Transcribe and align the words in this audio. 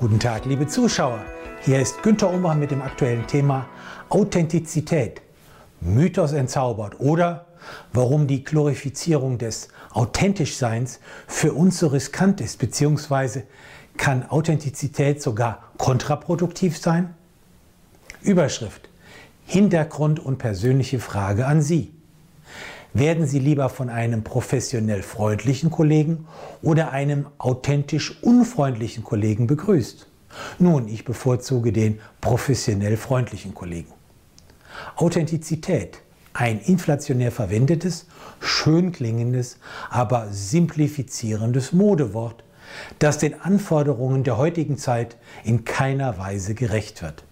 Guten 0.00 0.18
Tag, 0.18 0.46
liebe 0.46 0.66
Zuschauer. 0.66 1.22
Hier 1.60 1.78
ist 1.78 2.02
Günter 2.02 2.30
Umbach 2.30 2.54
mit 2.54 2.70
dem 2.70 2.80
aktuellen 2.80 3.26
Thema 3.26 3.66
Authentizität. 4.08 5.20
Mythos 5.82 6.32
entzaubert 6.32 6.98
oder 7.00 7.44
warum 7.92 8.26
die 8.26 8.42
Glorifizierung 8.42 9.36
des 9.36 9.68
Authentischseins 9.90 11.00
für 11.26 11.52
uns 11.52 11.80
so 11.80 11.88
riskant 11.88 12.40
ist, 12.40 12.58
beziehungsweise 12.58 13.42
kann 13.98 14.24
Authentizität 14.26 15.20
sogar 15.20 15.64
kontraproduktiv 15.76 16.78
sein? 16.78 17.14
Überschrift 18.22 18.88
Hintergrund 19.44 20.18
und 20.18 20.38
persönliche 20.38 20.98
Frage 20.98 21.44
an 21.44 21.60
Sie. 21.60 21.92
Werden 22.92 23.26
Sie 23.26 23.38
lieber 23.38 23.68
von 23.68 23.88
einem 23.88 24.24
professionell 24.24 25.02
freundlichen 25.02 25.70
Kollegen 25.70 26.26
oder 26.60 26.90
einem 26.90 27.26
authentisch 27.38 28.20
unfreundlichen 28.22 29.04
Kollegen 29.04 29.46
begrüßt? 29.46 30.08
Nun, 30.58 30.88
ich 30.88 31.04
bevorzuge 31.04 31.72
den 31.72 32.00
professionell 32.20 32.96
freundlichen 32.96 33.54
Kollegen. 33.54 33.92
Authentizität, 34.96 36.02
ein 36.32 36.60
inflationär 36.60 37.30
verwendetes, 37.30 38.06
schön 38.40 38.92
klingendes, 38.92 39.58
aber 39.88 40.28
simplifizierendes 40.30 41.72
Modewort, 41.72 42.42
das 42.98 43.18
den 43.18 43.40
Anforderungen 43.40 44.24
der 44.24 44.36
heutigen 44.36 44.78
Zeit 44.78 45.16
in 45.44 45.64
keiner 45.64 46.18
Weise 46.18 46.54
gerecht 46.54 47.02
wird. 47.02 47.24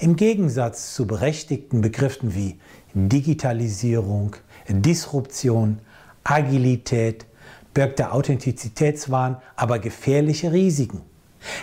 Im 0.00 0.16
Gegensatz 0.16 0.94
zu 0.94 1.06
berechtigten 1.06 1.80
Begriffen 1.80 2.34
wie 2.34 2.58
Digitalisierung, 2.94 4.36
Disruption, 4.68 5.80
Agilität 6.22 7.26
birgt 7.74 7.98
der 7.98 8.14
Authentizitätswahn 8.14 9.36
aber 9.56 9.80
gefährliche 9.80 10.52
Risiken. 10.52 11.02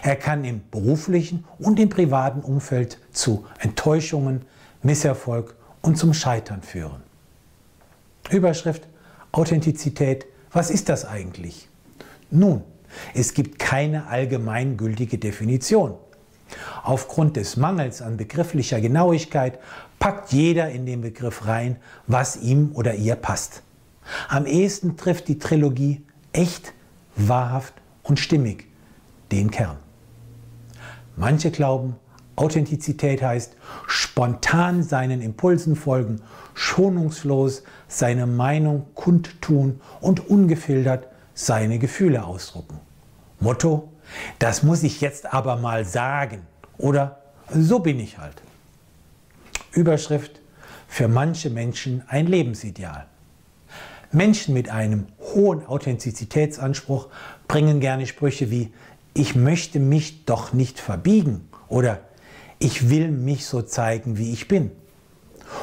Er 0.04 0.16
kann 0.16 0.44
im 0.44 0.62
beruflichen 0.70 1.46
und 1.58 1.80
im 1.80 1.90
privaten 1.90 2.42
Umfeld 2.42 3.00
zu 3.12 3.46
Enttäuschungen, 3.60 4.44
Misserfolg 4.84 5.56
und 5.82 5.98
zum 5.98 6.14
Scheitern 6.14 6.62
führen. 6.62 7.02
Überschrift 8.30 8.88
Authentizität, 9.32 10.26
was 10.52 10.70
ist 10.70 10.90
das 10.90 11.06
eigentlich? 11.06 11.70
Nun, 12.30 12.62
es 13.14 13.34
gibt 13.34 13.58
keine 13.58 14.08
allgemeingültige 14.08 15.18
Definition. 15.18 15.96
Aufgrund 16.84 17.38
des 17.38 17.58
Mangels 17.58 18.02
an 18.02 18.18
begrifflicher 18.18 18.82
Genauigkeit 18.82 19.60
packt 20.00 20.32
jeder 20.32 20.70
in 20.70 20.86
den 20.86 21.02
Begriff 21.02 21.48
rein, 21.48 21.78
was 22.08 22.38
ihm 22.38 22.72
oder 22.74 22.96
ihr 22.96 23.16
passt. 23.16 23.64
Am 24.30 24.46
ehesten 24.46 24.98
trifft 24.98 25.28
die 25.28 25.40
Trilogie 25.40 26.04
echt, 26.34 26.74
wahrhaft 27.16 27.74
und 28.04 28.20
stimmig 28.20 28.68
den 29.32 29.52
Kern. 29.52 29.78
Manche 31.16 31.52
glauben, 31.52 31.96
Authentizität 32.36 33.22
heißt 33.22 33.56
spontan 33.88 34.82
seinen 34.82 35.22
Impulsen 35.22 35.76
folgen, 35.76 36.22
schonungslos 36.54 37.64
seine 37.88 38.26
Meinung 38.26 38.88
kundtun 38.96 39.80
und 40.00 40.28
ungefiltert 40.30 41.08
seine 41.34 41.78
Gefühle 41.78 42.24
ausdrucken. 42.24 42.80
Motto, 43.40 43.90
das 44.40 44.64
muss 44.64 44.84
ich 44.84 45.02
jetzt 45.02 45.34
aber 45.34 45.58
mal 45.58 45.86
sagen 45.86 46.42
oder 46.78 47.22
so 47.54 47.80
bin 47.80 48.00
ich 48.00 48.18
halt. 48.18 48.42
Überschrift 49.72 50.40
für 50.88 51.08
manche 51.08 51.50
Menschen 51.50 52.04
ein 52.08 52.28
Lebensideal. 52.28 53.06
Menschen 54.12 54.54
mit 54.54 54.70
einem 54.70 55.08
hohen 55.20 55.66
Authentizitätsanspruch 55.66 57.08
bringen 57.48 57.80
gerne 57.80 58.08
Sprüche 58.08 58.52
wie 58.52 58.72
ich 59.14 59.36
möchte 59.36 59.80
mich 59.80 60.26
doch 60.26 60.54
nicht 60.54 60.80
verbiegen 60.80 61.50
oder 61.68 62.00
ich 62.60 62.90
will 62.90 63.10
mich 63.10 63.46
so 63.46 63.62
zeigen, 63.62 64.18
wie 64.18 64.32
ich 64.32 64.48
bin. 64.48 64.72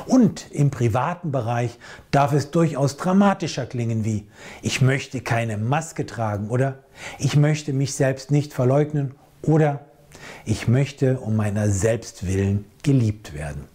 Und 0.09 0.51
im 0.53 0.71
privaten 0.71 1.33
Bereich 1.33 1.79
darf 2.11 2.33
es 2.33 2.51
durchaus 2.51 2.97
dramatischer 2.97 3.67
klingen 3.67 4.07
wie 4.07 4.27
ich 4.63 4.81
möchte 4.81 5.21
keine 5.21 5.59
Maske 5.59 6.07
tragen 6.07 6.49
oder 6.49 6.79
ich 7.19 7.37
möchte 7.37 7.75
mich 7.75 7.93
selbst 7.93 8.31
nicht 8.31 8.55
verleugnen 8.55 9.15
oder 9.43 9.85
ich 10.47 10.67
möchte 10.67 11.21
um 11.21 11.37
meiner 11.37 11.69
selbst 11.69 12.27
willen 12.27 12.65
geliebt 12.83 13.35
werden. 13.35 13.67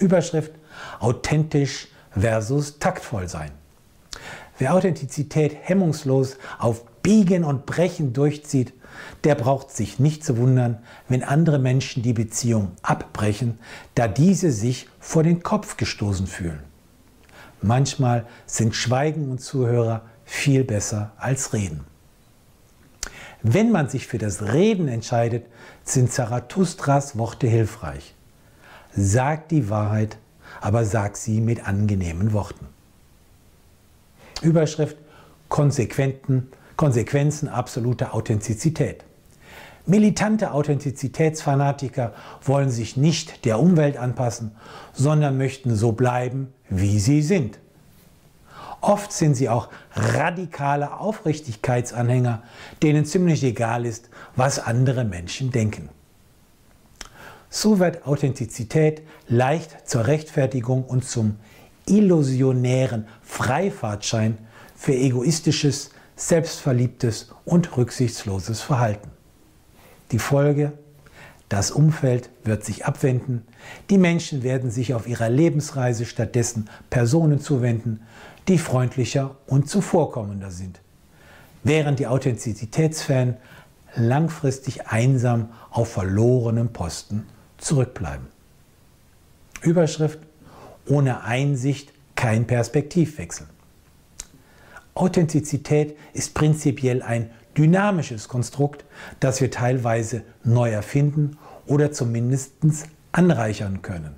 Überschrift 0.00 0.50
authentisch 0.98 1.86
versus 2.10 2.80
taktvoll 2.80 3.28
sein. 3.28 3.52
Wer 4.58 4.74
Authentizität 4.74 5.56
hemmungslos 5.62 6.38
auf 6.58 6.84
Biegen 7.02 7.44
und 7.44 7.66
Brechen 7.66 8.12
durchzieht, 8.12 8.72
der 9.24 9.34
braucht 9.34 9.70
sich 9.70 9.98
nicht 9.98 10.24
zu 10.24 10.36
wundern, 10.36 10.78
wenn 11.08 11.22
andere 11.22 11.58
Menschen 11.58 12.02
die 12.02 12.12
Beziehung 12.12 12.72
abbrechen, 12.82 13.58
da 13.94 14.08
diese 14.08 14.50
sich 14.50 14.88
vor 15.00 15.22
den 15.22 15.42
Kopf 15.42 15.76
gestoßen 15.76 16.26
fühlen. 16.26 16.60
Manchmal 17.60 18.26
sind 18.46 18.74
Schweigen 18.74 19.30
und 19.30 19.40
Zuhörer 19.40 20.02
viel 20.24 20.64
besser 20.64 21.12
als 21.18 21.52
Reden. 21.52 21.84
Wenn 23.42 23.70
man 23.70 23.88
sich 23.88 24.06
für 24.06 24.18
das 24.18 24.42
Reden 24.42 24.88
entscheidet, 24.88 25.46
sind 25.84 26.12
Zarathustras 26.12 27.16
Worte 27.16 27.46
hilfreich. 27.46 28.14
Sag 28.94 29.48
die 29.48 29.70
Wahrheit, 29.70 30.18
aber 30.60 30.84
sag 30.84 31.16
sie 31.16 31.40
mit 31.40 31.66
angenehmen 31.66 32.32
Worten. 32.32 32.66
Überschrift 34.42 34.96
Konsequenten, 35.48 36.48
Konsequenzen 36.78 37.48
absoluter 37.48 38.14
Authentizität. 38.14 39.04
Militante 39.84 40.52
Authentizitätsfanatiker 40.52 42.12
wollen 42.42 42.70
sich 42.70 42.96
nicht 42.96 43.44
der 43.44 43.58
Umwelt 43.58 43.96
anpassen, 43.96 44.52
sondern 44.92 45.36
möchten 45.36 45.74
so 45.74 45.92
bleiben, 45.92 46.54
wie 46.70 47.00
sie 47.00 47.20
sind. 47.20 47.58
Oft 48.80 49.12
sind 49.12 49.34
sie 49.34 49.48
auch 49.48 49.70
radikale 49.92 51.00
Aufrichtigkeitsanhänger, 51.00 52.44
denen 52.80 53.04
ziemlich 53.04 53.42
egal 53.42 53.84
ist, 53.84 54.08
was 54.36 54.60
andere 54.60 55.04
Menschen 55.04 55.50
denken. 55.50 55.88
So 57.50 57.80
wird 57.80 58.06
Authentizität 58.06 59.02
leicht 59.26 59.88
zur 59.88 60.06
Rechtfertigung 60.06 60.84
und 60.84 61.04
zum 61.04 61.38
illusionären 61.86 63.08
Freifahrtschein 63.22 64.38
für 64.76 64.94
egoistisches, 64.94 65.90
selbstverliebtes 66.18 67.30
und 67.44 67.76
rücksichtsloses 67.76 68.60
Verhalten. 68.60 69.10
Die 70.10 70.18
Folge? 70.18 70.72
Das 71.48 71.70
Umfeld 71.70 72.28
wird 72.44 72.62
sich 72.62 72.84
abwenden, 72.84 73.46
die 73.88 73.96
Menschen 73.96 74.42
werden 74.42 74.70
sich 74.70 74.92
auf 74.92 75.08
ihrer 75.08 75.30
Lebensreise 75.30 76.04
stattdessen 76.04 76.68
Personen 76.90 77.40
zuwenden, 77.40 78.00
die 78.48 78.58
freundlicher 78.58 79.36
und 79.46 79.70
zuvorkommender 79.70 80.50
sind, 80.50 80.80
während 81.64 82.00
die 82.00 82.06
Authentizitätsfans 82.06 83.36
langfristig 83.94 84.88
einsam 84.88 85.48
auf 85.70 85.90
verlorenem 85.90 86.72
Posten 86.72 87.26
zurückbleiben. 87.56 88.26
Überschrift 89.62 90.18
Ohne 90.86 91.22
Einsicht 91.22 91.92
kein 92.14 92.46
Perspektivwechsel. 92.46 93.46
Authentizität 94.98 95.96
ist 96.12 96.34
prinzipiell 96.34 97.02
ein 97.02 97.30
dynamisches 97.56 98.26
Konstrukt, 98.26 98.84
das 99.20 99.40
wir 99.40 99.48
teilweise 99.48 100.22
neu 100.42 100.70
erfinden 100.70 101.38
oder 101.66 101.92
zumindest 101.92 102.54
anreichern 103.12 103.80
können. 103.80 104.16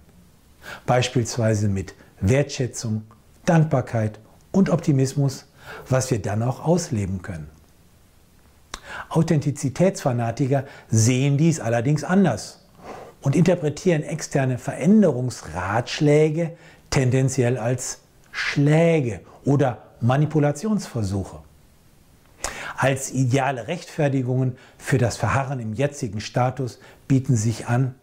Beispielsweise 0.87 1.69
mit 1.69 1.95
Wertschätzung, 2.23 3.03
Dankbarkeit 3.45 4.21
und 4.53 4.71
Optimismus, 4.71 5.45
was 5.87 6.11
wir 6.11 6.23
dann 6.23 6.43
auch 6.43 6.65
ausleben 6.65 7.21
können. 7.21 7.51
Authentizitätsfanatiker 9.11 10.65
sehen 10.89 11.37
dies 11.37 11.61
allerdings 11.61 12.05
anders 12.05 12.65
und 13.21 13.37
interpretieren 13.37 14.03
externe 14.03 14.57
Veränderungsratschläge 14.57 16.53
tendenziell 16.89 17.59
als 17.59 18.01
Schläge 18.33 19.21
oder 19.45 19.90
Manipulationsversuche. 20.01 21.39
Als 22.77 23.11
ideale 23.11 23.69
Rechtfertigungen 23.69 24.57
für 24.79 24.99
das 24.99 25.17
Verharren 25.17 25.61
im 25.61 25.75
jetzigen 25.75 26.21
Status 26.21 26.81
bieten 27.09 27.37
sich 27.37 27.67
an, 27.67 27.95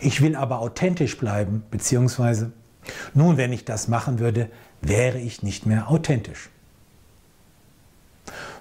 ich 0.00 0.22
will 0.22 0.36
aber 0.36 0.60
authentisch 0.60 1.18
bleiben, 1.18 1.62
beziehungsweise, 1.70 2.52
nun, 3.12 3.36
wenn 3.36 3.52
ich 3.52 3.64
das 3.64 3.88
machen 3.88 4.18
würde, 4.18 4.48
wäre 4.80 5.18
ich 5.18 5.42
nicht 5.42 5.66
mehr 5.66 5.90
authentisch. 5.90 6.48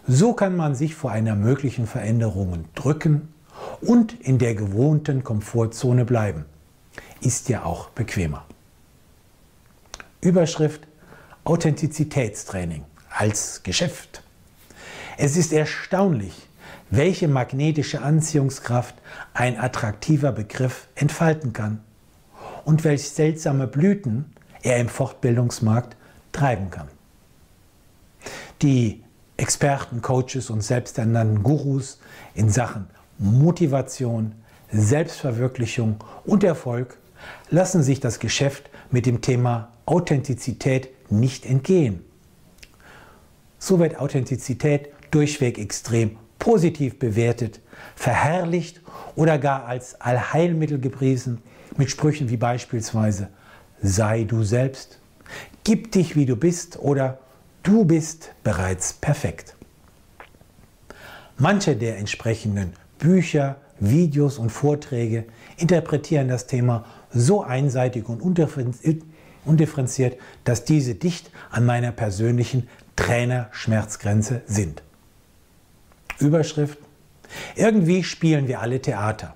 So 0.08 0.34
kann 0.34 0.56
man 0.56 0.76
sich 0.76 0.94
vor 0.94 1.12
einer 1.12 1.36
möglichen 1.36 1.88
Veränderung 1.88 2.66
drücken 2.76 3.34
und 3.82 4.14
in 4.20 4.38
der 4.38 4.56
gewohnten 4.56 5.24
Komfortzone 5.24 6.06
bleiben. 6.06 6.46
Ist 7.22 7.50
ja 7.50 7.64
auch 7.64 7.90
bequemer. 7.90 8.46
Überschrift 10.22 10.85
Authentizitätstraining 11.46 12.84
als 13.10 13.62
Geschäft. 13.62 14.24
Es 15.18 15.38
ist 15.38 15.54
erstaunlich, 15.54 16.34
welche 16.90 17.28
magnetische 17.28 18.02
Anziehungskraft 18.02 18.96
ein 19.34 19.60
attraktiver 19.60 20.32
Begriff 20.32 20.88
entfalten 20.96 21.54
kann 21.54 21.82
und 22.66 22.84
welche 22.84 23.08
seltsame 23.08 23.68
Blüten 23.68 24.34
er 24.64 24.78
im 24.78 24.90
Fortbildungsmarkt 24.90 25.96
treiben 26.32 26.72
kann. 26.72 26.88
Die 28.64 29.04
Experten, 29.38 30.02
Coaches 30.02 30.50
und 30.50 30.62
selbsternannten 30.62 31.44
Gurus 31.44 32.00
in 32.34 32.50
Sachen 32.50 32.88
Motivation, 33.20 34.34
Selbstverwirklichung 34.72 36.04
und 36.26 36.44
Erfolg 36.44 36.98
lassen 37.52 37.84
sich 37.84 38.00
das 38.00 38.20
Geschäft 38.20 38.70
mit 38.90 39.06
dem 39.06 39.22
Thema 39.22 39.70
Authentizität 39.86 40.90
nicht 41.10 41.46
entgehen. 41.46 42.04
So 43.60 43.80
wird 43.80 44.00
Authentizität 44.00 44.90
durchweg 45.12 45.58
extrem 45.58 46.18
positiv 46.40 47.00
bewertet, 47.00 47.62
verherrlicht 47.96 48.82
oder 49.16 49.38
gar 49.38 49.66
als 49.66 50.00
Allheilmittel 50.00 50.80
gepriesen, 50.80 51.42
mit 51.78 51.90
Sprüchen 51.90 52.30
wie 52.30 52.38
beispielsweise 52.38 53.30
sei 53.82 54.24
du 54.24 54.44
selbst, 54.44 55.00
gib 55.64 55.92
dich 55.92 56.16
wie 56.16 56.26
du 56.26 56.36
bist 56.36 56.80
oder 56.80 57.20
du 57.64 57.86
bist 57.86 58.34
bereits 58.44 58.94
perfekt. 58.94 59.56
Manche 61.38 61.76
der 61.76 61.98
entsprechenden 61.98 62.74
Bücher, 62.98 63.58
Videos 63.80 64.38
und 64.38 64.52
Vorträge 64.52 65.26
interpretieren 65.58 66.30
das 66.30 66.48
Thema 66.48 66.86
so 67.12 67.44
einseitig 67.44 68.08
und 68.08 68.22
undifferenziert, 69.46 70.18
dass 70.44 70.66
diese 70.66 70.96
dicht 70.96 71.32
an 71.52 71.66
meiner 71.66 71.92
persönlichen 71.92 72.68
Trainer-Schmerzgrenze 72.96 74.42
sind. 74.46 74.84
Überschrift. 76.20 76.78
Irgendwie 77.56 78.04
spielen 78.04 78.48
wir 78.48 78.62
alle 78.62 78.82
Theater. 78.82 79.36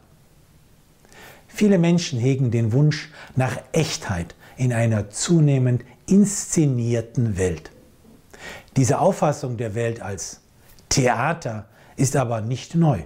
Viele 1.47 1.77
Menschen 1.77 2.19
hegen 2.19 2.51
den 2.51 2.71
Wunsch 2.71 3.09
nach 3.35 3.57
Echtheit 3.71 4.35
in 4.55 4.71
einer 4.71 5.09
zunehmend 5.09 5.83
inszenierten 6.05 7.37
Welt. 7.37 7.71
Diese 8.77 8.99
Auffassung 8.99 9.57
der 9.57 9.75
Welt 9.75 10.01
als 10.01 10.41
Theater 10.89 11.67
ist 11.97 12.15
aber 12.15 12.41
nicht 12.41 12.75
neu. 12.75 13.01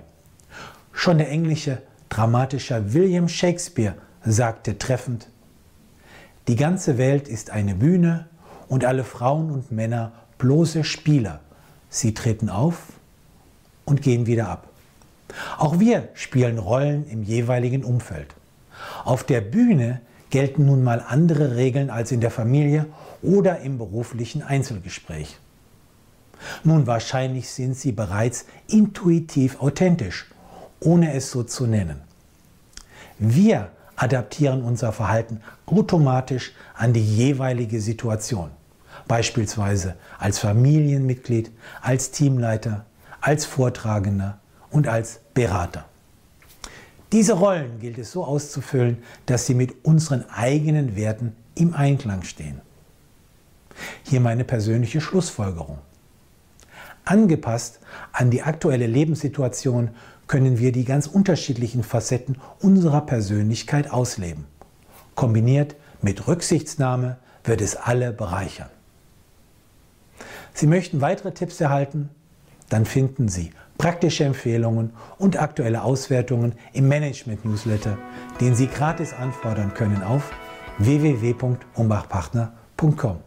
Schon 0.92 1.18
der 1.18 1.30
englische 1.30 1.82
dramatischer 2.10 2.94
William 2.94 3.28
Shakespeare 3.28 3.96
sagte 4.24 4.78
treffend, 4.78 5.30
die 6.48 6.56
ganze 6.56 6.98
Welt 6.98 7.28
ist 7.28 7.52
eine 7.52 7.76
Bühne 7.76 8.28
und 8.68 8.86
alle 8.86 9.04
Frauen 9.04 9.52
und 9.52 9.72
Männer 9.72 10.12
bloße 10.38 10.84
Spieler. 10.84 11.40
Sie 11.90 12.14
treten 12.14 12.50
auf 12.50 12.94
und 13.86 14.02
gehen 14.02 14.26
wieder 14.26 14.50
ab. 14.50 14.68
Auch 15.58 15.80
wir 15.80 16.10
spielen 16.14 16.58
Rollen 16.58 17.08
im 17.08 17.24
jeweiligen 17.24 17.84
Umfeld. 17.84 18.36
Auf 19.06 19.24
der 19.24 19.42
Bühne 19.42 20.02
gelten 20.30 20.66
nun 20.66 20.84
mal 20.84 21.04
andere 21.08 21.56
Regeln 21.56 21.90
als 21.90 22.12
in 22.12 22.20
der 22.20 22.32
Familie 22.32 22.88
oder 23.22 23.60
im 23.60 23.78
beruflichen 23.78 24.42
Einzelgespräch. 24.42 25.38
Nun, 26.64 26.88
wahrscheinlich 26.88 27.50
sind 27.50 27.78
sie 27.78 27.92
bereits 27.92 28.46
intuitiv 28.68 29.62
authentisch, 29.62 30.26
ohne 30.80 31.14
es 31.14 31.32
so 31.32 31.44
zu 31.44 31.68
nennen. 31.68 32.02
Wir 33.18 33.70
adaptieren 33.96 34.64
unser 34.64 34.92
Verhalten 34.92 35.42
automatisch 35.66 36.54
an 36.76 36.94
die 36.94 37.04
jeweilige 37.04 37.82
Situation, 37.82 38.50
beispielsweise 39.08 39.96
als 40.20 40.40
Familienmitglied, 40.40 41.52
als 41.82 42.12
Teamleiter, 42.12 42.86
als 43.22 43.46
Vortragender 43.46 44.40
und 44.72 44.88
als 44.88 45.20
Berater. 45.34 45.86
Diese 47.12 47.34
Rollen 47.34 47.80
gilt 47.80 48.00
es 48.00 48.12
so 48.12 48.24
auszufüllen, 48.26 49.04
dass 49.28 49.46
sie 49.46 49.54
mit 49.54 49.86
unseren 49.86 50.26
eigenen 50.30 50.96
Werten 50.96 51.36
im 51.54 51.76
Einklang 51.76 52.24
stehen. 52.24 52.60
Hier 54.04 54.20
meine 54.20 54.44
persönliche 54.44 55.00
Schlussfolgerung. 55.00 55.78
Angepasst 57.06 57.80
an 58.14 58.32
die 58.32 58.42
aktuelle 58.42 58.88
Lebenssituation 58.88 59.90
können 60.28 60.60
wir 60.60 60.72
die 60.72 60.86
ganz 60.86 61.08
unterschiedlichen 61.08 61.84
Facetten 61.84 62.38
unserer 62.60 63.02
Persönlichkeit 63.02 63.92
ausleben. 63.92 64.46
Kombiniert 65.16 65.76
mit 66.02 66.28
Rücksichtsnahme 66.28 67.18
wird 67.44 67.62
es 67.62 67.76
alle 67.76 68.12
bereichern. 68.12 68.70
Sie 70.54 70.68
möchten 70.68 71.02
weitere 71.02 71.32
Tipps 71.32 71.60
erhalten? 71.60 72.10
Dann 72.70 72.86
finden 72.86 73.28
Sie 73.28 73.52
praktische 73.78 74.24
Empfehlungen 74.24 74.92
und 75.18 75.42
aktuelle 75.42 75.84
Auswertungen 75.84 76.54
im 76.74 76.88
Management-Newsletter, 76.88 77.98
den 78.40 78.56
Sie 78.56 78.68
gratis 78.68 79.14
anfordern 79.14 79.74
können 79.74 80.04
auf 80.04 80.32
www.umbachpartner.com. 80.78 83.18